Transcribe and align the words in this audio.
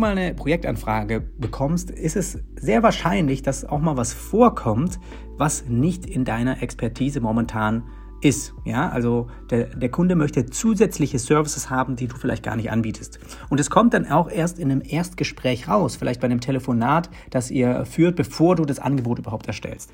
mal 0.00 0.16
eine 0.16 0.34
Projektanfrage 0.34 1.20
bekommst, 1.20 1.90
ist 1.90 2.16
es 2.16 2.38
sehr 2.56 2.82
wahrscheinlich, 2.82 3.42
dass 3.42 3.64
auch 3.64 3.78
mal 3.78 3.96
was 3.96 4.12
vorkommt, 4.12 4.98
was 5.36 5.66
nicht 5.68 6.06
in 6.06 6.24
deiner 6.24 6.62
Expertise 6.62 7.20
momentan 7.20 7.84
ist. 8.20 8.54
Ja, 8.64 8.88
also 8.90 9.28
der, 9.50 9.66
der 9.66 9.90
Kunde 9.90 10.14
möchte 10.14 10.46
zusätzliche 10.46 11.18
Services 11.18 11.70
haben, 11.70 11.96
die 11.96 12.06
du 12.06 12.16
vielleicht 12.16 12.42
gar 12.42 12.56
nicht 12.56 12.70
anbietest. 12.70 13.18
Und 13.48 13.60
es 13.60 13.70
kommt 13.70 13.94
dann 13.94 14.06
auch 14.06 14.30
erst 14.30 14.58
in 14.58 14.70
einem 14.70 14.82
Erstgespräch 14.84 15.68
raus, 15.68 15.96
vielleicht 15.96 16.20
bei 16.20 16.26
einem 16.26 16.40
Telefonat, 16.40 17.10
das 17.30 17.50
ihr 17.50 17.84
führt, 17.86 18.16
bevor 18.16 18.56
du 18.56 18.64
das 18.64 18.78
Angebot 18.78 19.18
überhaupt 19.18 19.46
erstellst. 19.46 19.92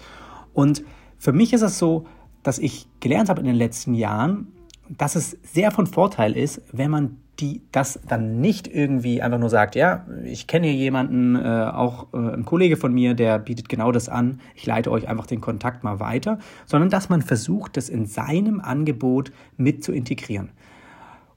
Und 0.53 0.83
für 1.19 1.33
mich 1.33 1.53
ist 1.53 1.63
es 1.63 1.79
so, 1.79 2.07
dass 2.43 2.59
ich 2.59 2.89
gelernt 3.01 3.29
habe 3.29 3.41
in 3.41 3.47
den 3.47 3.57
letzten 3.57 3.95
Jahren, 3.95 4.53
dass 4.89 5.17
es 5.17 5.37
sehr 5.43 5.71
von 5.71 5.87
Vorteil 5.87 6.37
ist, 6.37 6.63
wenn 6.73 6.91
man 6.91 7.19
die 7.41 7.63
das 7.73 8.01
dann 8.09 8.41
nicht 8.41 8.67
irgendwie 8.67 9.21
einfach 9.23 9.39
nur 9.39 9.51
sagt, 9.51 9.75
ja, 9.75 10.07
ich 10.25 10.47
kenne 10.47 10.69
hier 10.69 10.77
jemanden, 10.77 11.37
äh, 11.37 11.71
auch 11.73 12.13
äh, 12.13 12.17
ein 12.17 12.45
Kollege 12.45 12.77
von 12.77 12.93
mir, 12.93 13.15
der 13.15 13.39
bietet 13.39 13.69
genau 13.69 13.93
das 13.93 14.09
an, 14.09 14.41
ich 14.55 14.67
leite 14.67 14.91
euch 14.91 15.09
einfach 15.09 15.27
den 15.27 15.41
Kontakt 15.41 15.85
mal 15.85 16.01
weiter, 16.01 16.39
sondern 16.65 16.91
dass 16.91 17.09
man 17.09 17.23
versucht, 17.23 17.77
das 17.77 17.89
in 17.89 18.07
seinem 18.07 18.61
Angebot 18.61 19.33
mit 19.57 19.85
zu 19.85 19.93
integrieren. 19.93 20.51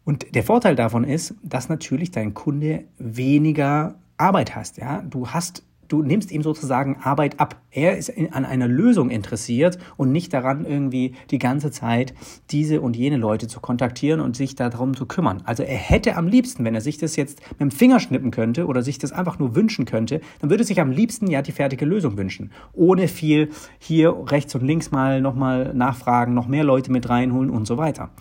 Und 0.06 0.34
der 0.34 0.44
Vorteil 0.44 0.76
davon 0.76 1.04
ist, 1.04 1.36
dass 1.44 1.70
natürlich 1.70 2.12
dein 2.12 2.34
Kunde 2.34 2.86
weniger 2.98 3.96
Arbeit 4.18 4.56
hast. 4.56 4.78
Ja? 4.78 5.02
Du 5.02 5.28
hast 5.28 5.64
du 5.90 6.02
nimmst 6.02 6.32
ihm 6.32 6.42
sozusagen 6.42 6.98
Arbeit 7.04 7.40
ab. 7.40 7.62
Er 7.72 7.98
ist 7.98 8.14
an 8.32 8.46
einer 8.46 8.68
Lösung 8.68 9.10
interessiert 9.10 9.78
und 9.98 10.12
nicht 10.12 10.34
daran, 10.34 10.66
irgendwie 10.66 11.14
die 11.32 11.40
ganze 11.40 11.72
Zeit 11.72 12.14
diese 12.52 12.80
und 12.80 12.96
jene 12.96 13.18
Leute 13.18 13.48
zu 13.48 13.60
kontaktieren 13.60 14.22
und 14.22 14.36
sich 14.36 14.56
darum 14.56 14.96
zu 14.96 15.06
kümmern. 15.06 15.42
Also 15.44 15.64
er 15.64 15.78
hätte 15.78 16.16
am 16.16 16.28
liebsten, 16.28 16.64
wenn 16.64 16.76
er 16.76 16.82
sich 16.82 16.98
das 16.98 17.16
jetzt 17.16 17.42
mit 17.52 17.60
dem 17.60 17.72
Finger 17.72 18.00
schnippen 18.00 18.32
könnte 18.32 18.68
oder 18.68 18.82
sich 18.82 18.98
das 18.98 19.12
einfach 19.12 19.40
nur 19.40 19.56
wünschen 19.56 19.86
könnte, 19.86 20.22
dann 20.40 20.50
würde 20.50 20.64
sich 20.64 20.80
am 20.80 20.92
liebsten 20.92 21.28
ja 21.28 21.42
die 21.42 21.52
fertige 21.52 21.86
Lösung 21.86 22.18
wünschen. 22.18 22.52
Ohne 22.74 23.08
viel 23.08 23.50
hier 23.80 24.16
rechts 24.28 24.56
und 24.56 24.66
links 24.66 24.92
mal 24.92 25.22
nochmal 25.22 25.74
nachfragen, 25.74 26.34
noch 26.34 26.48
mehr 26.48 26.64
Leute 26.64 26.92
mit 26.92 27.10
reinholen 27.10 27.50
und 27.50 27.66
so 27.66 27.78
weiter. 27.78 28.12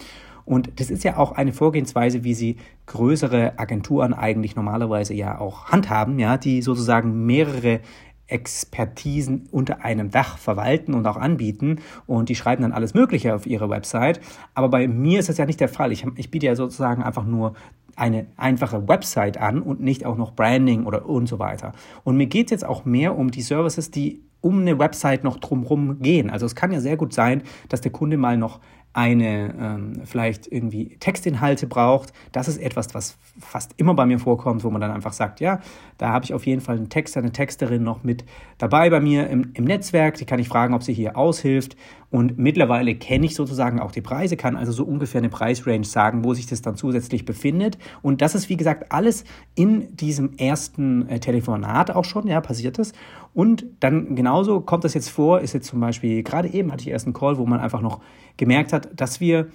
Und 0.49 0.81
das 0.81 0.89
ist 0.89 1.05
ja 1.05 1.19
auch 1.19 1.33
eine 1.33 1.53
Vorgehensweise, 1.53 2.25
wie 2.25 2.33
sie 2.33 2.57
größere 2.87 3.59
Agenturen 3.59 4.15
eigentlich 4.15 4.57
normalerweise 4.57 5.13
ja 5.13 5.39
auch 5.39 5.67
handhaben, 5.67 6.19
ja, 6.19 6.39
die 6.39 6.63
sozusagen 6.63 7.27
mehrere 7.27 7.81
Expertisen 8.29 9.47
unter 9.51 9.85
einem 9.85 10.11
Dach 10.11 10.39
verwalten 10.39 10.95
und 10.95 11.07
auch 11.07 11.19
anbieten 11.19 11.81
und 12.07 12.31
die 12.31 12.35
schreiben 12.35 12.63
dann 12.63 12.73
alles 12.73 12.95
Mögliche 12.95 13.35
auf 13.35 13.47
ihre 13.47 13.69
Website. 13.69 14.21
Aber 14.55 14.71
bei 14.71 14.89
mir 14.89 15.21
ist 15.21 15.29
das 15.29 15.37
ja 15.37 15.45
nicht 15.45 15.61
der 15.61 15.69
Fall. 15.69 15.93
Ich, 15.93 16.07
ich 16.17 16.31
biete 16.31 16.47
ja 16.47 16.57
sozusagen 16.57 17.03
einfach 17.03 17.27
nur 17.27 17.53
eine 17.99 18.27
einfache 18.37 18.89
Website 18.89 19.39
an 19.39 19.61
und 19.61 19.81
nicht 19.81 20.07
auch 20.07 20.17
noch 20.17 20.33
Branding 20.33 20.87
oder 20.87 21.07
und 21.07 21.29
so 21.29 21.39
weiter. 21.39 21.73
Und 22.05 22.17
mir 22.17 22.27
geht 22.27 22.47
es 22.47 22.51
jetzt 22.53 22.67
auch 22.67 22.85
mehr 22.85 23.17
um 23.19 23.31
die 23.31 23.43
Services, 23.43 23.91
die 23.91 24.23
um 24.41 24.61
eine 24.61 24.79
Website 24.79 25.25
noch 25.25 25.39
drumherum 25.39 26.01
gehen. 26.01 26.31
Also 26.31 26.47
es 26.47 26.55
kann 26.55 26.71
ja 26.71 26.81
sehr 26.81 26.97
gut 26.97 27.13
sein, 27.13 27.43
dass 27.69 27.81
der 27.81 27.91
Kunde 27.91 28.17
mal 28.17 28.37
noch 28.37 28.61
eine 28.93 29.55
ähm, 29.61 30.03
vielleicht 30.05 30.51
irgendwie 30.51 30.97
Textinhalte 30.99 31.67
braucht. 31.67 32.13
Das 32.33 32.49
ist 32.49 32.59
etwas, 32.59 32.95
was 32.95 33.19
fast 33.39 33.75
immer 33.77 33.95
bei 33.95 34.07
mir 34.07 34.19
vorkommt, 34.19 34.65
wo 34.65 34.71
man 34.71 34.81
dann 34.81 34.91
einfach 34.91 35.13
sagt, 35.13 35.41
ja, 35.41 35.61
da 35.99 36.09
habe 36.09 36.25
ich 36.25 36.35
auf 36.35 36.47
jeden 36.47 36.61
Fall 36.61 36.77
einen 36.77 36.89
Texter, 36.89 37.21
eine 37.21 37.33
Texterin 37.33 37.83
noch 37.83 38.03
mit 38.03 38.25
dabei 38.57 38.91
bei 38.91 39.01
mir 39.01 39.29
im, 39.29 39.51
im 39.55 39.65
Netzwerk. 39.65 40.15
Die 40.15 40.25
kann 40.25 40.41
ich 40.41 40.49
fragen, 40.49 40.75
ob 40.75 40.83
sie 40.83 40.95
hier 40.95 41.17
aushilft. 41.17 41.77
Und 42.11 42.39
mittlerweile 42.39 42.95
kenne 42.95 43.27
ich 43.27 43.34
sozusagen 43.34 43.81
auch 43.81 43.92
die 43.92 44.01
Preise, 44.01 44.36
kann 44.36 44.57
also 44.57 44.73
so 44.73 44.85
ungefähr 44.85 45.20
eine 45.20 45.29
Preisrange 45.29 45.85
sagen, 45.85 46.24
wo 46.24 46.33
sich 46.33 46.46
das 46.46 46.63
dann 46.63 46.74
zusätzlich 46.74 47.27
befindet. 47.27 47.77
Und 48.01 48.23
das 48.23 48.35
ist, 48.35 48.48
wie 48.48 48.57
gesagt, 48.57 48.92
alles 48.92 49.24
in 49.55 49.95
diesem 49.95 50.33
ersten 50.39 51.07
äh, 51.08 51.20
Telefonat 51.20 51.91
auch 51.91 52.05
schon, 52.05 52.27
ja, 52.27 52.41
passiert 52.41 52.79
das. 52.79 52.92
Und 53.35 53.67
dann 53.80 54.17
genauso 54.17 54.61
kommt 54.61 54.85
das 54.85 54.95
jetzt 54.95 55.11
vor, 55.11 55.41
ist 55.41 55.52
jetzt 55.52 55.67
zum 55.67 55.80
Beispiel, 55.80 56.23
gerade 56.23 56.48
eben 56.48 56.73
hatte 56.73 56.83
ich 56.83 56.89
erst 56.89 57.07
einen 57.07 57.13
Call, 57.13 57.36
wo 57.36 57.45
man 57.45 57.61
einfach 57.61 57.83
noch 57.83 58.01
gemerkt 58.39 58.73
hat, 58.73 58.89
dass 58.98 59.20
wir 59.20 59.48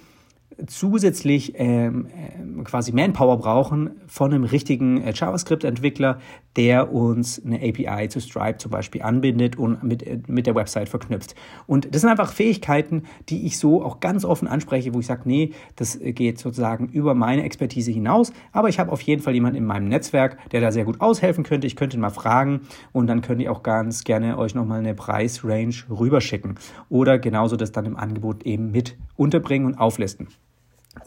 zusätzlich 0.66 1.54
ähm, 1.56 2.06
ähm, 2.14 2.64
quasi 2.64 2.92
Manpower 2.92 3.38
brauchen 3.38 3.90
von 4.06 4.32
einem 4.32 4.44
richtigen 4.44 5.02
äh, 5.02 5.12
JavaScript-Entwickler, 5.14 6.18
der 6.56 6.92
uns 6.92 7.42
eine 7.44 7.56
API 7.56 8.08
zu 8.08 8.20
Stripe 8.20 8.58
zum 8.58 8.70
Beispiel 8.70 9.02
anbindet 9.02 9.56
und 9.56 9.82
mit, 9.82 10.02
äh, 10.02 10.18
mit 10.26 10.46
der 10.46 10.54
Website 10.54 10.88
verknüpft. 10.88 11.34
Und 11.66 11.94
das 11.94 12.02
sind 12.02 12.10
einfach 12.10 12.32
Fähigkeiten, 12.32 13.04
die 13.28 13.46
ich 13.46 13.58
so 13.58 13.82
auch 13.82 14.00
ganz 14.00 14.24
offen 14.24 14.48
anspreche, 14.48 14.94
wo 14.94 15.00
ich 15.00 15.06
sage, 15.06 15.22
nee, 15.24 15.52
das 15.76 15.98
geht 16.00 16.38
sozusagen 16.38 16.88
über 16.88 17.14
meine 17.14 17.42
Expertise 17.42 17.90
hinaus, 17.90 18.32
aber 18.52 18.68
ich 18.68 18.78
habe 18.78 18.92
auf 18.92 19.00
jeden 19.00 19.22
Fall 19.22 19.34
jemanden 19.34 19.58
in 19.58 19.64
meinem 19.64 19.88
Netzwerk, 19.88 20.38
der 20.50 20.60
da 20.60 20.72
sehr 20.72 20.84
gut 20.84 21.00
aushelfen 21.00 21.44
könnte. 21.44 21.66
Ich 21.66 21.76
könnte 21.76 21.96
ihn 21.96 22.00
mal 22.00 22.10
fragen 22.10 22.62
und 22.92 23.06
dann 23.06 23.20
könnt 23.20 23.40
ihr 23.40 23.50
auch 23.50 23.62
ganz 23.62 24.04
gerne 24.04 24.38
euch 24.38 24.54
nochmal 24.54 24.80
eine 24.80 24.94
Preisrange 24.94 25.74
rüberschicken 25.90 26.56
oder 26.88 27.18
genauso 27.18 27.56
das 27.56 27.72
dann 27.72 27.86
im 27.86 27.96
Angebot 27.96 28.44
eben 28.44 28.70
mit 28.70 28.96
unterbringen 29.16 29.66
und 29.66 29.78
auflisten. 29.78 30.28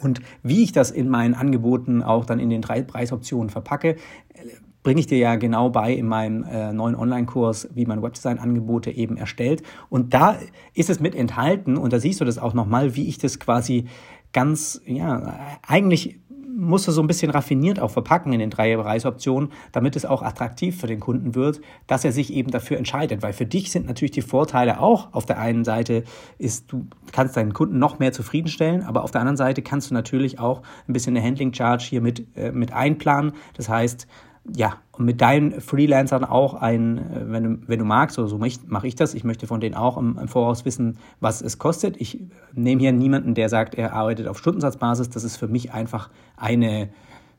Und 0.02 0.22
wie 0.44 0.64
ich 0.64 0.72
das 0.72 0.92
in 0.92 1.10
meinen 1.10 1.34
Angeboten 1.34 2.04
auch 2.04 2.26
dann 2.26 2.40
in 2.40 2.50
den 2.50 2.62
drei 2.62 2.82
Preisoptionen 2.82 3.50
verpacke, 3.50 3.96
bringe 4.84 5.02
ich 5.02 5.08
dir 5.08 5.18
ja 5.18 5.36
genau 5.36 5.70
bei 5.70 5.94
in 5.94 6.08
meinem 6.08 6.44
äh, 6.44 6.72
neuen 6.72 6.96
Online-Kurs, 6.96 7.70
wie 7.74 7.86
man 7.86 8.02
Webdesign-Angebote 8.02 8.92
eben 8.92 9.18
erstellt. 9.18 9.62
Und 9.90 10.14
da 10.14 10.38
ist 10.74 10.90
es 10.90 11.00
mit 11.00 11.14
enthalten 11.14 11.76
und 11.78 11.92
da 11.92 12.00
siehst 12.00 12.22
du 12.22 12.26
das 12.26 12.38
auch 12.38 12.54
nochmal, 12.54 12.96
wie 12.96 13.10
ich 13.10 13.18
das 13.18 13.38
quasi 13.40 13.86
ganz, 14.32 14.82
ja, 14.86 15.40
eigentlich 15.68 16.22
musst 16.58 16.88
du 16.88 16.92
so 16.92 17.02
ein 17.02 17.08
bisschen 17.08 17.30
raffiniert 17.30 17.80
auch 17.80 17.92
verpacken 17.92 18.34
in 18.34 18.40
den 18.40 18.50
drei 18.50 18.76
Preisoptionen, 18.76 19.52
damit 19.72 19.96
es 19.96 20.06
auch 20.06 20.24
attraktiv 20.24 20.80
für 20.80 20.88
den 20.88 21.00
Kunden 21.00 21.36
wird, 21.36 21.62
dass 21.86 22.04
er 22.04 22.12
sich 22.12 22.34
eben 22.34 22.50
dafür 22.50 22.78
entscheidet. 22.78 23.22
Weil 23.22 23.34
für 23.34 23.46
dich 23.46 23.72
sind 23.72 23.86
natürlich 23.86 24.12
die 24.12 24.22
Vorteile 24.22 24.80
auch 24.80 25.14
auf 25.14 25.26
der 25.26 25.40
einen 25.40 25.64
Seite 25.64 26.04
ist, 26.38 26.72
du 26.72 26.88
kannst 27.12 27.38
deinen 27.38 27.54
Kunden 27.54 27.78
noch 27.78 28.00
mehr 28.00 28.12
zufriedenstellen, 28.12 28.84
aber 28.84 29.04
auf 29.04 29.12
der 29.12 29.22
anderen 29.22 29.38
Seite 29.38 29.62
kannst 29.62 29.92
du 29.92 29.94
natürlich 29.94 30.40
auch 30.40 30.64
ein 30.88 30.94
bisschen 30.94 31.16
eine 31.16 31.26
Handling 31.26 31.54
Charge 31.54 31.86
hier 31.88 32.02
mit, 32.02 32.26
äh, 32.36 32.52
mit 32.52 32.74
einplanen. 32.74 33.34
Das 33.56 33.70
heißt, 33.70 34.08
ja, 34.56 34.78
und 34.92 35.06
mit 35.06 35.22
deinen 35.22 35.60
Freelancern 35.62 36.24
auch 36.24 36.54
ein, 36.54 36.98
äh, 36.98 37.32
wenn 37.32 37.44
du, 37.44 37.58
wenn 37.68 37.80
du 37.80 37.86
magst, 37.86 38.16
so, 38.16 38.28
so 38.28 38.38
mache 38.38 38.88
ich 38.88 38.96
das, 38.96 39.14
ich 39.14 39.24
möchte 39.24 39.48
von 39.48 39.60
denen 39.60 39.76
auch 39.76 39.98
im, 39.98 40.18
im, 40.18 40.28
Voraus 40.28 40.66
wissen, 40.66 40.98
was 41.20 41.42
es 41.42 41.58
kostet. 41.58 42.00
Ich 42.00 42.20
nehme 42.54 42.82
hier 42.82 42.92
niemanden, 42.92 43.34
der 43.34 43.50
sagt, 43.50 43.76
er 43.76 43.94
arbeitet 43.94 44.28
auf 44.28 44.38
Stundensatzbasis. 44.38 45.10
Das 45.10 45.24
ist 45.24 45.38
für 45.38 45.48
mich 45.48 45.74
einfach 45.74 46.10
eine 46.36 46.90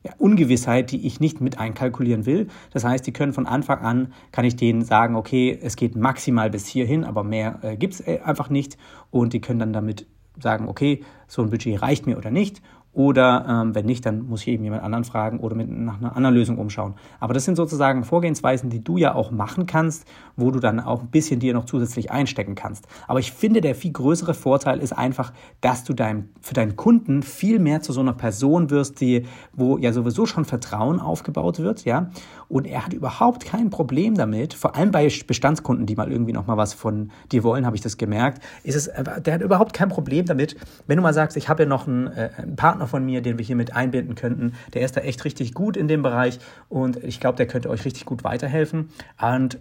ja, 0.03 0.13
Ungewissheit, 0.17 0.91
die 0.91 1.05
ich 1.05 1.19
nicht 1.19 1.41
mit 1.41 1.59
einkalkulieren 1.59 2.25
will. 2.25 2.47
Das 2.71 2.83
heißt, 2.83 3.05
die 3.05 3.13
können 3.13 3.33
von 3.33 3.47
Anfang 3.47 3.79
an, 3.79 4.13
kann 4.31 4.45
ich 4.45 4.55
denen 4.55 4.83
sagen, 4.83 5.15
okay, 5.15 5.57
es 5.61 5.75
geht 5.75 5.95
maximal 5.95 6.49
bis 6.49 6.67
hierhin, 6.67 7.03
aber 7.03 7.23
mehr 7.23 7.59
äh, 7.63 7.75
gibt 7.75 7.95
es 7.95 8.01
äh, 8.01 8.19
einfach 8.23 8.49
nicht. 8.49 8.77
Und 9.11 9.33
die 9.33 9.41
können 9.41 9.59
dann 9.59 9.73
damit 9.73 10.05
sagen, 10.41 10.67
okay, 10.67 11.03
so 11.27 11.41
ein 11.41 11.49
Budget 11.49 11.81
reicht 11.81 12.05
mir 12.05 12.17
oder 12.17 12.31
nicht. 12.31 12.61
Oder 12.91 13.45
ähm, 13.47 13.75
wenn 13.75 13.85
nicht, 13.85 14.05
dann 14.05 14.23
muss 14.27 14.41
ich 14.41 14.47
eben 14.47 14.63
jemand 14.63 14.83
anderen 14.83 15.03
fragen 15.03 15.39
oder 15.39 15.55
mit, 15.55 15.69
nach 15.69 15.97
einer 15.99 16.15
anderen 16.15 16.35
Lösung 16.35 16.57
umschauen. 16.57 16.95
Aber 17.19 17.35
das 17.35 17.45
sind 17.45 17.55
sozusagen 17.55 18.03
Vorgehensweisen, 18.03 18.71
die 18.71 18.83
du 18.83 18.97
ja 18.97 19.13
auch 19.13 19.29
machen 19.29 19.67
kannst, 19.67 20.07
wo 20.35 20.49
du 20.49 20.59
dann 20.59 20.79
auch 20.79 21.01
ein 21.01 21.07
bisschen 21.07 21.39
dir 21.39 21.53
noch 21.53 21.65
zusätzlich 21.65 22.09
einstecken 22.09 22.55
kannst. 22.55 22.87
Aber 23.07 23.19
ich 23.19 23.31
finde, 23.31 23.61
der 23.61 23.75
viel 23.75 23.91
größere 23.91 24.33
Vorteil 24.33 24.79
ist 24.79 24.93
einfach, 24.93 25.33
dass 25.61 25.83
du 25.83 25.93
dein, 25.93 26.29
für 26.41 26.55
deinen 26.55 26.75
Kunden 26.77 27.21
viel 27.21 27.59
mehr 27.59 27.81
zu 27.81 27.93
so 27.93 28.01
einer 28.01 28.13
Person 28.13 28.71
wirst, 28.71 29.01
die, 29.01 29.25
wo 29.53 29.77
ja 29.77 29.93
sowieso 29.93 30.25
schon 30.25 30.45
Vertrauen 30.45 30.99
aufgebaut 30.99 31.59
wird, 31.59 31.85
ja. 31.85 32.09
Und 32.49 32.65
er 32.65 32.85
hat 32.85 32.93
überhaupt 32.93 33.45
kein 33.45 33.69
Problem 33.69 34.15
damit, 34.15 34.53
vor 34.53 34.75
allem 34.75 34.91
bei 34.91 35.07
Bestandskunden, 35.25 35.85
die 35.85 35.95
mal 35.95 36.11
irgendwie 36.11 36.33
noch 36.33 36.47
mal 36.47 36.57
was 36.57 36.73
von 36.73 37.11
dir 37.31 37.43
wollen, 37.43 37.65
habe 37.65 37.75
ich 37.75 37.81
das 37.81 37.97
gemerkt, 37.97 38.43
ist 38.63 38.75
es, 38.75 38.89
der 39.23 39.33
hat 39.35 39.41
überhaupt 39.41 39.73
kein 39.73 39.87
Problem 39.87 40.25
damit, 40.25 40.57
wenn 40.87 40.97
du 40.97 41.03
mal 41.03 41.13
sagst, 41.13 41.37
ich 41.37 41.47
habe 41.47 41.63
ja 41.63 41.69
noch 41.69 41.87
einen, 41.87 42.07
äh, 42.07 42.31
einen 42.37 42.55
Partner 42.55 42.87
von 42.87 43.05
mir, 43.05 43.21
den 43.21 43.37
wir 43.37 43.45
hier 43.45 43.55
mit 43.55 43.75
einbinden 43.75 44.15
könnten, 44.15 44.53
der 44.73 44.81
ist 44.81 44.97
da 44.97 45.01
echt 45.01 45.23
richtig 45.25 45.53
gut 45.53 45.77
in 45.77 45.87
dem 45.87 46.01
Bereich 46.01 46.39
und 46.67 47.03
ich 47.03 47.19
glaube, 47.19 47.37
der 47.37 47.47
könnte 47.47 47.69
euch 47.69 47.85
richtig 47.85 48.05
gut 48.05 48.23
weiterhelfen. 48.23 48.89
Und 49.21 49.59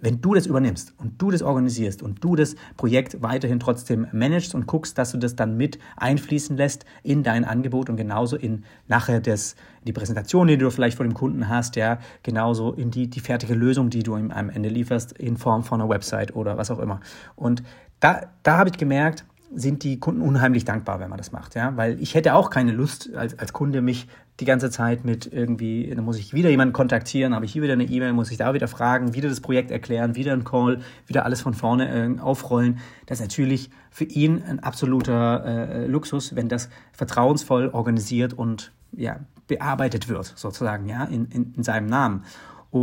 wenn 0.00 0.20
du 0.20 0.34
das 0.34 0.46
übernimmst 0.46 0.94
und 0.98 1.20
du 1.20 1.30
das 1.30 1.42
organisierst 1.42 2.02
und 2.02 2.22
du 2.22 2.36
das 2.36 2.54
Projekt 2.76 3.22
weiterhin 3.22 3.60
trotzdem 3.60 4.06
managst 4.12 4.54
und 4.54 4.66
guckst, 4.66 4.98
dass 4.98 5.12
du 5.12 5.18
das 5.18 5.36
dann 5.36 5.56
mit 5.56 5.78
einfließen 5.96 6.56
lässt 6.56 6.84
in 7.02 7.22
dein 7.22 7.44
Angebot 7.44 7.88
und 7.88 7.96
genauso 7.96 8.36
in 8.36 8.64
nachher 8.88 9.20
das, 9.20 9.56
die 9.84 9.92
Präsentation, 9.92 10.48
die 10.48 10.58
du 10.58 10.70
vielleicht 10.70 10.96
vor 10.96 11.06
dem 11.06 11.14
Kunden 11.14 11.48
hast, 11.48 11.76
ja, 11.76 11.98
genauso 12.22 12.72
in 12.72 12.90
die, 12.90 13.08
die 13.08 13.20
fertige 13.20 13.54
Lösung, 13.54 13.90
die 13.90 14.02
du 14.02 14.16
ihm 14.16 14.30
am 14.30 14.50
Ende 14.50 14.68
lieferst, 14.68 15.12
in 15.12 15.36
Form 15.36 15.64
von 15.64 15.80
einer 15.80 15.90
Website 15.90 16.34
oder 16.36 16.56
was 16.58 16.70
auch 16.70 16.78
immer. 16.78 17.00
Und 17.34 17.62
da, 18.00 18.26
da 18.42 18.58
habe 18.58 18.70
ich 18.70 18.76
gemerkt, 18.76 19.24
sind 19.54 19.84
die 19.84 20.00
Kunden 20.00 20.22
unheimlich 20.22 20.64
dankbar, 20.64 21.00
wenn 21.00 21.08
man 21.08 21.18
das 21.18 21.32
macht, 21.32 21.54
ja, 21.54 21.76
weil 21.76 22.00
ich 22.00 22.14
hätte 22.14 22.34
auch 22.34 22.50
keine 22.50 22.72
Lust 22.72 23.14
als, 23.14 23.38
als 23.38 23.52
Kunde 23.52 23.80
mich 23.80 24.08
die 24.40 24.44
ganze 24.44 24.70
Zeit 24.70 25.04
mit 25.04 25.32
irgendwie, 25.32 25.92
dann 25.94 26.04
muss 26.04 26.18
ich 26.18 26.34
wieder 26.34 26.50
jemanden 26.50 26.74
kontaktieren, 26.74 27.34
habe 27.34 27.46
ich 27.46 27.52
hier 27.52 27.62
wieder 27.62 27.72
eine 27.72 27.84
E-Mail, 27.84 28.12
muss 28.12 28.30
ich 28.30 28.36
da 28.36 28.52
wieder 28.52 28.68
fragen, 28.68 29.14
wieder 29.14 29.28
das 29.28 29.40
Projekt 29.40 29.70
erklären, 29.70 30.14
wieder 30.14 30.32
ein 30.32 30.44
Call, 30.44 30.80
wieder 31.06 31.24
alles 31.24 31.40
von 31.40 31.54
vorne 31.54 31.88
äh, 31.88 32.20
aufrollen. 32.20 32.78
Das 33.06 33.18
ist 33.18 33.24
natürlich 33.24 33.70
für 33.90 34.04
ihn 34.04 34.42
ein 34.42 34.60
absoluter 34.60 35.44
äh, 35.44 35.86
Luxus, 35.86 36.36
wenn 36.36 36.48
das 36.48 36.68
vertrauensvoll 36.92 37.68
organisiert 37.68 38.34
und 38.34 38.72
ja, 38.92 39.20
bearbeitet 39.48 40.08
wird, 40.08 40.32
sozusagen, 40.36 40.86
ja, 40.86 41.04
in, 41.04 41.26
in, 41.26 41.54
in 41.56 41.62
seinem 41.62 41.86
Namen. 41.86 42.24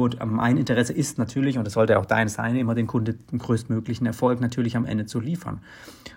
Und 0.01 0.17
mein 0.25 0.57
Interesse 0.57 0.91
ist 0.91 1.19
natürlich, 1.19 1.59
und 1.59 1.65
das 1.65 1.73
sollte 1.73 1.99
auch 1.99 2.07
dein 2.07 2.27
sein, 2.27 2.55
immer 2.55 2.73
den 2.73 2.87
Kunden 2.87 3.19
den 3.31 3.37
größtmöglichen 3.37 4.07
Erfolg 4.07 4.41
natürlich 4.41 4.75
am 4.75 4.85
Ende 4.85 5.05
zu 5.05 5.19
liefern. 5.19 5.61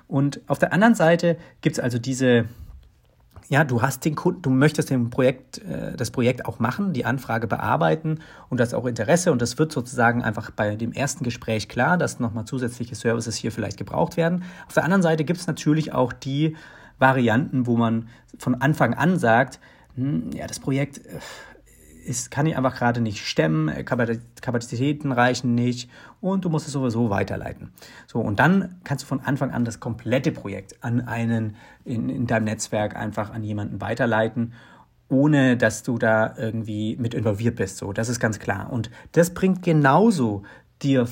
Und 0.08 0.40
auf 0.46 0.58
der 0.58 0.73
anderen 0.73 0.94
Seite 0.94 1.37
gibt 1.61 1.76
es 1.76 1.84
also 1.84 1.99
diese, 1.99 2.46
ja, 3.49 3.64
du 3.64 3.82
hast 3.82 4.06
den 4.06 4.14
Kunden, 4.14 4.40
du 4.40 4.49
möchtest 4.49 4.88
dem 4.88 5.11
Projekt, 5.11 5.58
äh, 5.58 5.94
das 5.94 6.11
Projekt 6.11 6.46
auch 6.46 6.58
machen, 6.58 6.94
die 6.94 7.05
Anfrage 7.05 7.46
bearbeiten 7.46 8.20
und 8.49 8.61
das 8.61 8.73
auch 8.73 8.87
Interesse 8.87 9.31
und 9.31 9.43
das 9.43 9.58
wird 9.58 9.73
sozusagen 9.73 10.23
einfach 10.23 10.50
bei 10.50 10.75
dem 10.76 10.93
ersten 10.93 11.23
Gespräch 11.23 11.69
klar, 11.69 11.99
dass 11.99 12.19
nochmal 12.19 12.46
zusätzliche 12.46 12.94
Services 12.94 13.37
hier 13.37 13.52
vielleicht 13.52 13.76
gebraucht 13.76 14.17
werden. 14.17 14.44
Auf 14.69 14.73
der 14.73 14.84
anderen 14.84 15.02
Seite 15.02 15.25
gibt 15.25 15.38
es 15.38 15.46
natürlich 15.46 15.93
auch 15.93 16.14
die 16.14 16.56
Varianten, 16.99 17.67
wo 17.67 17.76
man 17.76 18.08
von 18.38 18.55
Anfang 18.55 18.94
an 18.94 19.19
sagt, 19.19 19.61
hm, 19.96 20.31
ja, 20.32 20.46
das 20.46 20.61
Projekt 20.61 21.05
äh, 21.05 21.19
ist, 22.06 22.31
kann 22.31 22.47
ich 22.47 22.56
einfach 22.56 22.76
gerade 22.76 23.00
nicht 23.00 23.26
stemmen, 23.26 23.85
Kapazitäten 23.85 25.12
reichen 25.12 25.55
nicht 25.55 25.91
und 26.20 26.44
du 26.44 26.49
musst 26.49 26.67
es 26.67 26.73
sowieso 26.73 27.11
weiterleiten. 27.11 27.73
So, 28.06 28.20
und 28.20 28.38
dann 28.38 28.81
kannst 28.85 29.05
du 29.05 29.08
von 29.08 29.20
Anfang 29.20 29.50
an 29.50 29.64
das 29.64 29.81
komplette 29.81 30.32
Projekt 30.32 30.82
an 30.82 31.00
einen 31.00 31.56
in, 31.85 32.08
in 32.08 32.26
deinem 32.26 32.44
Netzwerk 32.44 32.97
einfach 32.97 33.32
an 33.32 33.43
jemanden 33.43 33.81
weiterleiten, 33.81 34.53
ohne 35.08 35.56
dass 35.56 35.82
du 35.82 35.99
da 35.99 36.35
irgendwie 36.37 36.97
mit 36.97 37.14
involviert 37.14 37.56
bist. 37.56 37.79
So, 37.79 37.93
das 37.93 38.09
ist 38.09 38.20
ganz 38.20 38.38
klar. 38.38 38.73
Und 38.73 38.91
das 39.12 39.35
bringt 39.35 39.62
genauso 39.62 40.43
dir 40.82 41.06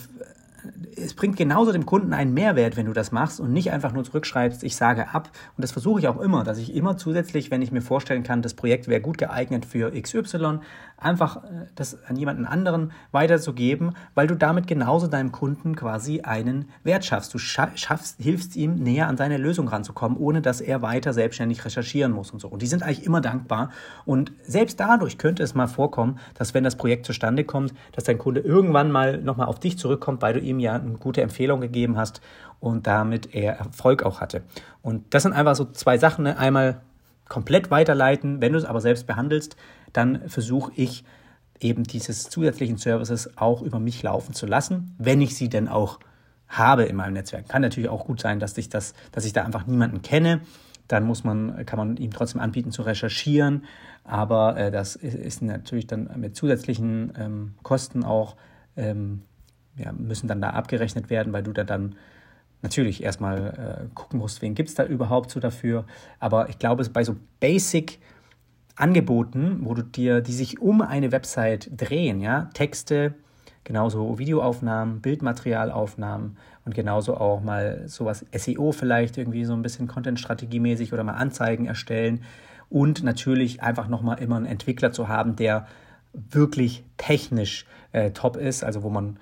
es 0.97 1.15
bringt 1.15 1.37
genauso 1.37 1.73
dem 1.73 1.87
Kunden 1.87 2.13
einen 2.13 2.35
Mehrwert, 2.35 2.77
wenn 2.77 2.87
du 2.87 2.93
das 2.93 3.13
machst 3.13 3.41
und 3.41 3.53
nicht 3.53 3.73
einfach 3.73 3.93
nur 3.93 4.05
zurückschreibst, 4.05 4.63
ich 4.65 4.77
sage 4.77 5.09
ab. 5.13 5.31
Und 5.57 5.63
das 5.63 5.73
versuche 5.73 6.01
ich 6.01 6.09
auch 6.09 6.21
immer, 6.21 6.45
dass 6.45 6.59
ich 6.59 6.75
immer 6.75 6.97
zusätzlich, 6.97 7.51
wenn 7.51 7.63
ich 7.63 7.73
mir 7.73 7.83
vorstellen 7.83 8.23
kann, 8.23 8.43
das 8.43 8.55
Projekt 8.55 8.89
wäre 8.89 9.01
gut 9.01 9.19
geeignet 9.19 9.65
für 9.65 9.91
XY, 9.91 10.61
einfach 10.97 11.45
äh, 11.45 11.67
das 11.75 11.99
an 12.05 12.17
jemanden 12.17 12.47
anderen 12.47 12.93
weiterzugeben, 13.13 13.95
weil 14.15 14.27
du 14.27 14.35
damit 14.35 14.67
genauso 14.67 15.07
deinem 15.07 15.33
Kunden 15.33 15.77
quasi 15.77 16.21
einen 16.21 16.69
Wert 16.83 17.05
schaffst. 17.05 17.35
Du 17.35 17.39
schaffst, 17.39 18.21
hilfst 18.21 18.57
ihm 18.57 18.77
näher 18.77 19.09
an 19.09 19.17
seine 19.17 19.37
Lösung 19.37 19.69
ranzukommen, 19.69 20.19
ohne 20.19 20.41
dass 20.41 20.61
er 20.61 20.83
weiter 20.83 21.13
selbstständig 21.13 21.65
recherchieren 21.65 22.13
muss 22.13 22.31
und 22.31 22.41
so. 22.41 22.49
Und 22.49 22.63
die 22.63 22.67
sind 22.67 22.83
eigentlich 22.83 23.05
immer 23.05 23.21
dankbar. 23.21 23.71
Und 24.05 24.33
selbst 24.43 24.81
dadurch 24.81 25.19
könnte 25.19 25.43
es 25.43 25.55
mal 25.55 25.67
vorkommen, 25.67 26.19
dass 26.35 26.55
wenn 26.55 26.65
das 26.65 26.77
Projekt 26.77 27.07
zustande 27.07 27.45
kommt, 27.45 27.75
dass 27.93 28.05
dein 28.05 28.19
Kunde 28.19 28.41
irgendwann 28.41 28.91
mal 28.91 29.19
nochmal 29.19 29.47
auf 29.47 29.61
dich 29.61 29.79
zurückkommt, 29.79 30.23
weil 30.23 30.35
du 30.35 30.41
ihm 30.41 30.54
ja 30.61 30.75
eine 30.75 30.95
gute 30.95 31.23
Empfehlung 31.23 31.61
gegeben 31.61 31.97
hast 31.97 32.21
und 32.61 32.87
damit 32.87 33.35
er 33.35 33.55
Erfolg 33.55 34.03
auch 34.03 34.21
hatte. 34.21 34.43
Und 34.83 35.15
das 35.15 35.23
sind 35.23 35.33
einfach 35.33 35.55
so 35.55 35.65
zwei 35.67 35.99
Sachen. 35.99 36.25
Ne? 36.25 36.39
Einmal 36.39 36.81
komplett 37.29 37.71
weiterleiten, 37.71 38.41
wenn 38.41 38.53
du 38.53 38.59
es 38.59 38.65
aber 38.65 38.81
selbst 38.81 39.07
behandelst, 39.07 39.57
dann 39.93 40.29
versuche 40.29 40.73
ich 40.75 41.05
eben 41.61 41.85
dieses 41.85 42.25
zusätzlichen 42.25 42.77
Services 42.77 43.37
auch 43.37 43.63
über 43.63 43.79
mich 43.79 44.03
laufen 44.03 44.35
zu 44.35 44.47
lassen, 44.47 44.95
wenn 44.99 45.21
ich 45.21 45.37
sie 45.37 45.49
denn 45.49 45.69
auch 45.69 46.01
habe 46.49 46.85
in 46.85 46.97
meinem 46.97 47.15
Netzwerk. 47.15 47.49
Kann 47.49 47.63
natürlich 47.63 47.89
auch 47.89 48.05
gut 48.05 48.21
sein, 48.21 48.39
dass 48.41 48.57
ich 48.59 48.69
das, 48.69 48.95
dass 49.13 49.25
ich 49.25 49.33
da 49.33 49.45
einfach 49.45 49.67
niemanden 49.67 50.03
kenne. 50.03 50.41
Dann 50.89 51.05
muss 51.05 51.25
man, 51.25 51.65
kann 51.65 51.79
man 51.79 51.97
ihm 51.97 52.11
trotzdem 52.11 52.41
anbieten 52.41 52.71
zu 52.71 52.83
recherchieren, 52.83 53.65
aber 54.05 54.57
äh, 54.59 54.71
das 54.71 54.97
ist, 54.97 55.15
ist, 55.15 55.43
natürlich 55.43 55.87
dann 55.87 56.11
mit 56.17 56.37
zusätzlichen 56.37 57.15
ähm, 57.19 57.55
Kosten 57.63 58.05
auch 58.05 58.37
ähm, 58.77 59.23
ja, 59.77 59.93
müssen 59.93 60.29
dann 60.29 60.41
da 60.41 60.51
abgerechnet 60.51 61.11
werden, 61.11 61.33
weil 61.33 61.43
du 61.43 61.53
da 61.53 61.65
dann 61.65 61.97
natürlich 62.63 63.03
erstmal 63.03 63.87
äh, 63.87 63.95
gucken 63.95 64.19
musst, 64.19 64.41
wen 64.43 64.55
gibt 64.55 64.71
es 64.71 64.75
da 64.75 64.85
überhaupt 64.85 65.31
so 65.31 65.39
dafür. 65.39 65.85
Aber 66.19 66.49
ich 66.49 66.59
glaube, 66.59 66.89
bei 66.89 67.05
so 67.05 67.17
Basic 67.39 67.99
Angeboten, 68.77 69.61
wo 69.61 69.75
du 69.75 69.83
dir, 69.83 70.21
die 70.21 70.33
sich 70.33 70.61
um 70.61 70.81
eine 70.81 71.13
Website 71.13 71.71
drehen, 71.77 72.21
ja, 72.21 72.51
Texte, 72.55 73.15
genauso 73.63 74.19
Videoaufnahmen, 74.19 75.01
Bildmaterialaufnahmen 75.01 76.37
und 76.65 76.75
genauso 76.75 77.17
auch 77.17 77.41
mal 77.41 77.85
sowas 77.87 78.25
SEO 78.37 78.73
vielleicht 78.73 79.17
irgendwie 79.17 79.45
so 79.45 79.53
ein 79.53 79.63
bisschen 79.63 79.87
Content-Strategiemäßig 79.87 80.93
oder 80.93 81.05
mal 81.05 81.13
Anzeigen 81.13 81.67
erstellen 81.67 82.25
und 82.69 83.05
natürlich 83.05 83.63
einfach 83.63 83.89
nochmal 83.89 84.21
immer 84.21 84.37
einen 84.37 84.47
Entwickler 84.47 84.91
zu 84.91 85.09
haben, 85.09 85.37
der 85.37 85.67
wirklich 86.13 86.85
technisch 86.97 87.67
äh, 87.93 88.11
top 88.11 88.37
ist, 88.37 88.65
also 88.65 88.83
wo 88.83 88.91
man 88.91 89.19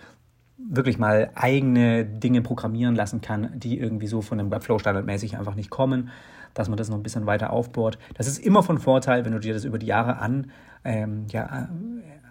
wirklich 0.69 0.99
mal 0.99 1.31
eigene 1.35 2.05
Dinge 2.05 2.43
programmieren 2.43 2.94
lassen 2.94 3.20
kann, 3.20 3.50
die 3.55 3.79
irgendwie 3.79 4.06
so 4.06 4.23
von 4.23 4.38
dem 4.38 4.50
Webflow 4.50 4.79
standardmäßig 4.79 5.37
einfach 5.37 5.55
nicht 5.55 5.70
kommen, 5.70 6.11
dass 6.55 6.69
man 6.69 6.76
das 6.76 6.88
noch 6.88 6.97
ein 6.97 7.03
bisschen 7.03 7.26
weiter 7.26 7.53
aufbohrt. 7.53 7.99
Das 8.14 8.26
ist 8.26 8.38
immer 8.38 8.62
von 8.62 8.79
Vorteil, 8.79 9.25
wenn 9.25 9.32
du 9.32 9.41
dir 9.41 9.55
das 9.55 9.64
über 9.64 9.79
die 9.79 9.87
Jahre 9.87 10.19
an, 10.19 10.50
ähm, 10.85 11.26
ja, 11.29 11.69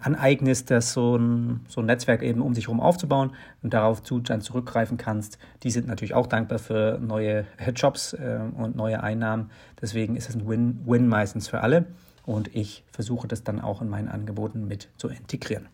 aneignest, 0.02 0.72
das 0.72 0.94
so 0.94 1.16
ein, 1.16 1.62
so 1.68 1.82
ein 1.82 1.86
Netzwerk 1.86 2.24
eben 2.24 2.42
um 2.42 2.54
sich 2.54 2.66
herum 2.66 2.80
aufzubauen 2.80 3.32
und 3.62 3.74
darauf 3.74 4.04
zu, 4.04 4.20
dann 4.20 4.42
zurückgreifen 4.42 4.98
kannst. 4.98 5.38
Die 5.64 5.72
sind 5.72 5.88
natürlich 5.88 6.14
auch 6.14 6.28
dankbar 6.28 6.60
für 6.60 7.00
neue 7.00 7.46
Jobs 7.76 8.14
äh, 8.14 8.40
und 8.56 8.76
neue 8.76 9.04
Einnahmen. 9.04 9.52
Deswegen 9.82 10.16
ist 10.16 10.30
es 10.30 10.36
ein 10.36 10.48
Win-Win 10.48 11.08
meistens 11.08 11.48
für 11.48 11.62
alle 11.62 11.86
und 12.26 12.54
ich 12.56 12.84
versuche 12.92 13.28
das 13.28 13.44
dann 13.44 13.62
auch 13.62 13.82
in 13.82 13.90
meinen 13.90 14.10
Angeboten 14.10 14.68
mit 14.68 14.90
zu 14.98 15.08
integrieren. 15.08 15.68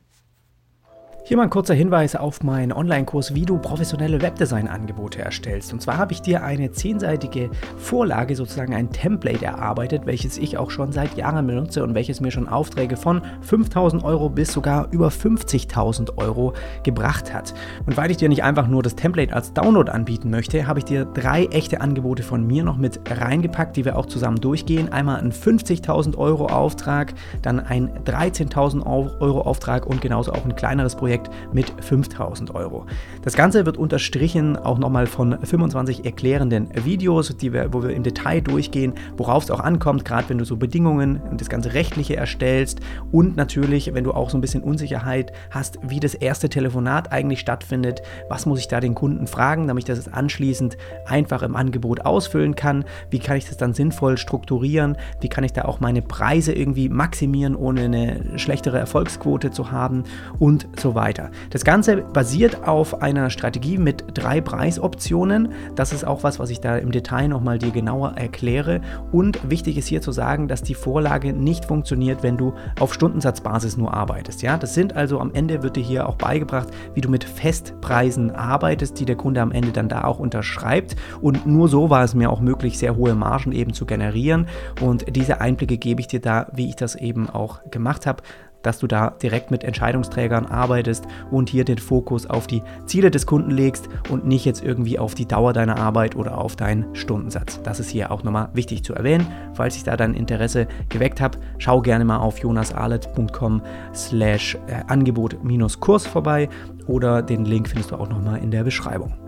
Hier 1.28 1.36
mal 1.36 1.44
ein 1.44 1.50
kurzer 1.50 1.74
Hinweis 1.74 2.16
auf 2.16 2.42
meinen 2.42 2.72
Online-Kurs, 2.72 3.36
wie 3.36 3.46
du 3.46 3.58
professionelle 3.58 4.22
Webdesign-Angebote 4.22 5.22
erstellst. 5.22 5.74
Und 5.74 5.82
zwar 5.82 5.98
habe 5.98 6.14
ich 6.14 6.22
dir 6.22 6.42
eine 6.42 6.72
zehnseitige 6.72 7.50
Vorlage, 7.76 8.34
sozusagen 8.34 8.74
ein 8.74 8.92
Template 8.92 9.44
erarbeitet, 9.44 10.06
welches 10.06 10.38
ich 10.38 10.58
auch 10.58 10.72
schon 10.72 10.94
seit 10.94 11.18
Jahren 11.18 11.46
benutze 11.46 11.84
und 11.84 11.96
welches 11.96 12.22
mir 12.22 12.32
schon 12.32 12.48
Aufträge 12.48 12.96
von 12.96 13.22
5000 13.42 14.06
Euro 14.06 14.30
bis 14.30 14.54
sogar 14.54 14.88
über 14.92 15.10
50.000 15.10 16.18
Euro 16.18 16.54
gebracht 16.84 17.34
hat. 17.34 17.54
Und 17.86 17.98
weil 17.98 18.10
ich 18.10 18.16
dir 18.16 18.30
nicht 18.30 18.46
einfach 18.46 18.70
nur 18.70 18.82
das 18.82 18.96
Template 18.96 19.36
als 19.36 19.52
Download 19.52 19.92
anbieten 19.92 20.30
möchte, 20.30 20.66
habe 20.66 20.80
ich 20.80 20.86
dir 20.86 21.04
drei 21.04 21.48
echte 21.48 21.82
Angebote 21.82 22.24
von 22.24 22.48
mir 22.48 22.64
noch 22.64 22.78
mit 22.78 23.02
reingepackt, 23.06 23.76
die 23.76 23.84
wir 23.84 23.98
auch 23.98 24.06
zusammen 24.06 24.40
durchgehen. 24.40 24.94
Einmal 24.94 25.20
ein 25.20 25.34
50.000 25.34 26.18
Euro 26.18 26.46
Auftrag, 26.46 27.14
dann 27.42 27.60
ein 27.60 27.90
13.000 28.06 28.86
Euro 29.20 29.42
Auftrag 29.42 29.86
und 29.86 30.00
genauso 30.00 30.32
auch 30.32 30.46
ein 30.46 30.56
kleineres 30.56 30.96
Projekt 30.96 31.17
Projekt 31.18 31.30
mit 31.54 31.74
5000 31.84 32.54
Euro. 32.54 32.86
Das 33.24 33.36
Ganze 33.36 33.66
wird 33.66 33.78
unterstrichen 33.78 34.58
auch 34.58 34.78
nochmal 34.78 35.08
von 35.08 35.38
25 35.40 36.06
erklärenden 36.06 36.70
Videos, 36.84 37.36
die 37.38 37.54
wir, 37.54 37.74
wo 37.74 37.84
wir 37.84 37.92
im 37.92 38.04
Detail 38.04 38.42
durchgehen, 38.42 38.94
worauf 39.18 39.44
es 39.44 39.52
auch 39.52 39.60
ankommt, 39.60 40.06
gerade 40.06 40.30
wenn 40.30 40.38
du 40.38 40.46
so 40.46 40.58
Bedingungen 40.58 41.22
und 41.30 41.42
das 41.42 41.50
ganze 41.50 41.74
Rechtliche 41.74 42.16
erstellst 42.16 42.80
und 43.12 43.36
natürlich, 43.36 43.94
wenn 43.94 44.04
du 44.04 44.12
auch 44.12 44.30
so 44.30 44.38
ein 44.38 44.42
bisschen 44.42 44.64
Unsicherheit 44.64 45.32
hast, 45.50 45.80
wie 45.82 46.00
das 46.00 46.14
erste 46.14 46.50
Telefonat 46.50 47.12
eigentlich 47.12 47.40
stattfindet, 47.40 48.02
was 48.30 48.46
muss 48.46 48.60
ich 48.60 48.68
da 48.68 48.80
den 48.80 48.96
Kunden 48.96 49.28
fragen, 49.28 49.68
damit 49.68 49.84
ich 49.84 49.96
das 49.96 50.12
anschließend 50.12 50.78
einfach 51.06 51.42
im 51.42 51.56
Angebot 51.56 52.06
ausfüllen 52.06 52.56
kann, 52.56 52.86
wie 53.10 53.20
kann 53.20 53.38
ich 53.38 53.46
das 53.46 53.58
dann 53.58 53.74
sinnvoll 53.74 54.18
strukturieren, 54.18 54.98
wie 55.22 55.30
kann 55.30 55.44
ich 55.44 55.54
da 55.54 55.66
auch 55.66 55.80
meine 55.80 56.02
Preise 56.02 56.54
irgendwie 56.54 56.90
maximieren, 56.90 57.56
ohne 57.56 57.86
eine 57.86 58.38
schlechtere 58.40 58.78
Erfolgsquote 58.78 59.52
zu 59.52 59.72
haben? 59.72 60.04
Und 60.40 60.68
so 60.80 60.96
weiter 60.96 61.07
weiter. 61.08 61.32
Das 61.52 61.64
Ganze 61.64 61.98
basiert 61.98 62.68
auf 62.68 63.02
einer 63.02 63.30
Strategie 63.30 63.78
mit 63.78 64.04
drei 64.14 64.42
Preisoptionen. 64.42 65.54
Das 65.76 65.94
ist 65.94 66.06
auch 66.06 66.24
was, 66.24 66.38
was 66.38 66.50
ich 66.50 66.60
da 66.60 66.78
im 66.78 66.92
Detail 66.92 67.30
nochmal 67.30 67.60
dir 67.60 67.72
genauer 67.72 68.14
erkläre. 68.18 68.82
Und 69.14 69.50
wichtig 69.50 69.78
ist 69.78 69.88
hier 69.88 70.02
zu 70.02 70.12
sagen, 70.12 70.50
dass 70.50 70.64
die 70.64 70.74
Vorlage 70.74 71.32
nicht 71.32 71.64
funktioniert, 71.64 72.24
wenn 72.24 72.36
du 72.36 72.54
auf 72.78 72.94
Stundensatzbasis 72.94 73.78
nur 73.78 73.94
arbeitest. 73.94 74.42
Ja, 74.42 74.58
das 74.58 74.74
sind 74.74 74.98
also 74.98 75.22
am 75.22 75.34
Ende 75.34 75.64
wird 75.64 75.78
dir 75.78 75.84
hier 75.84 76.10
auch 76.10 76.16
beigebracht, 76.16 76.68
wie 76.94 77.02
du 77.02 77.10
mit 77.10 77.24
Festpreisen 77.24 78.32
arbeitest, 78.32 79.00
die 79.00 79.06
der 79.06 79.16
Kunde 79.16 79.42
am 79.42 79.54
Ende 79.54 79.72
dann 79.72 79.88
da 79.88 80.04
auch 80.04 80.20
unterschreibt. 80.20 80.98
Und 81.22 81.46
nur 81.46 81.70
so 81.70 81.90
war 81.90 82.04
es 82.04 82.16
mir 82.16 82.30
auch 82.30 82.42
möglich, 82.42 82.78
sehr 82.78 82.98
hohe 82.98 83.16
Margen 83.16 83.54
eben 83.54 83.72
zu 83.72 83.86
generieren. 83.86 84.48
Und 84.82 85.16
diese 85.16 85.40
Einblicke 85.40 85.78
gebe 85.78 86.02
ich 86.02 86.08
dir 86.08 86.20
da, 86.20 86.48
wie 86.52 86.68
ich 86.68 86.76
das 86.76 86.96
eben 86.96 87.30
auch 87.30 87.62
gemacht 87.72 88.06
habe 88.06 88.24
dass 88.68 88.80
du 88.80 88.88
da 88.88 89.12
direkt 89.12 89.50
mit 89.50 89.64
Entscheidungsträgern 89.64 90.46
arbeitest 90.46 91.06
und 91.32 91.48
hier 91.50 91.64
den 91.64 91.78
Fokus 91.78 92.26
auf 92.26 92.48
die 92.48 92.62
Ziele 92.86 93.10
des 93.10 93.26
Kunden 93.26 93.50
legst 93.50 93.88
und 94.10 94.28
nicht 94.28 94.44
jetzt 94.44 94.62
irgendwie 94.62 95.00
auf 95.00 95.16
die 95.16 95.26
Dauer 95.26 95.54
deiner 95.54 95.78
Arbeit 95.78 96.18
oder 96.18 96.38
auf 96.38 96.58
deinen 96.58 96.94
Stundensatz. 96.94 97.62
Das 97.64 97.80
ist 97.80 97.90
hier 97.90 98.12
auch 98.12 98.24
nochmal 98.24 98.50
wichtig 98.52 98.84
zu 98.84 98.94
erwähnen. 98.94 99.26
Falls 99.54 99.78
ich 99.78 99.86
da 99.86 99.96
dein 99.96 100.14
Interesse 100.14 100.68
geweckt 100.90 101.22
habe, 101.22 101.38
schau 101.60 101.82
gerne 101.82 102.04
mal 102.04 102.18
auf 102.18 102.40
jonasarlet.com 102.40 103.62
slash 103.96 104.58
äh, 104.68 104.84
Angebot-Kurs 104.88 106.06
vorbei 106.06 106.50
oder 106.88 107.22
den 107.22 107.46
Link 107.46 107.70
findest 107.70 107.92
du 107.92 107.96
auch 107.96 108.10
nochmal 108.10 108.40
in 108.40 108.52
der 108.52 108.66
Beschreibung. 108.66 109.27